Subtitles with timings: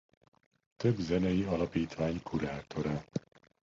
[0.77, 3.03] Több zenei alapítvány kurátora.